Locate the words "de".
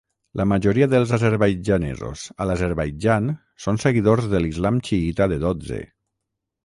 4.33-4.41, 5.35-5.39